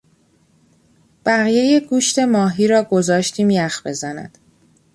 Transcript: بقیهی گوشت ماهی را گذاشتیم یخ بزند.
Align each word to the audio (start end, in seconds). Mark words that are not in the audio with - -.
بقیهی 1.25 1.79
گوشت 1.79 2.19
ماهی 2.19 2.67
را 2.67 2.83
گذاشتیم 2.83 3.49
یخ 3.49 3.81
بزند. 3.85 4.37